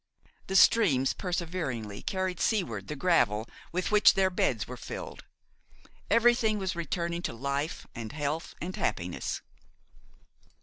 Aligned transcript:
The 0.47 0.55
streams 0.55 1.13
perseveringly 1.13 2.01
carried 2.01 2.39
seaward 2.39 2.87
the 2.87 2.95
gravel 2.95 3.47
with 3.71 3.91
which 3.91 4.15
their 4.15 4.31
beds 4.31 4.67
were 4.67 4.75
filled. 4.75 5.25
Everything 6.09 6.57
was 6.57 6.75
returning 6.75 7.21
to 7.21 7.33
life 7.33 7.85
and 7.93 8.11
health 8.11 8.55
and 8.59 8.75
happiness. 8.75 9.41